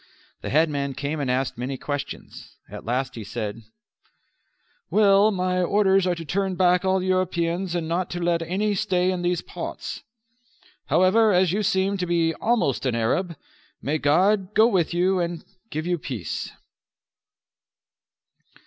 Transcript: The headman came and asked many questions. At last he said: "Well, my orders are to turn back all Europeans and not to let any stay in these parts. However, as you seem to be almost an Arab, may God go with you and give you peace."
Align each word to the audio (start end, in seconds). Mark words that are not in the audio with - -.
The 0.41 0.49
headman 0.49 0.95
came 0.95 1.19
and 1.19 1.29
asked 1.29 1.59
many 1.59 1.77
questions. 1.77 2.57
At 2.67 2.85
last 2.85 3.13
he 3.13 3.23
said: 3.23 3.61
"Well, 4.89 5.29
my 5.29 5.61
orders 5.61 6.07
are 6.07 6.15
to 6.15 6.25
turn 6.25 6.55
back 6.55 6.83
all 6.83 7.03
Europeans 7.03 7.75
and 7.75 7.87
not 7.87 8.09
to 8.09 8.19
let 8.19 8.41
any 8.41 8.73
stay 8.73 9.11
in 9.11 9.21
these 9.21 9.43
parts. 9.43 10.01
However, 10.87 11.31
as 11.31 11.51
you 11.51 11.61
seem 11.61 11.97
to 11.97 12.07
be 12.07 12.33
almost 12.33 12.87
an 12.87 12.95
Arab, 12.95 13.35
may 13.79 13.99
God 13.99 14.55
go 14.55 14.65
with 14.65 14.91
you 14.91 15.19
and 15.19 15.45
give 15.69 15.85
you 15.85 15.99
peace." 15.99 16.51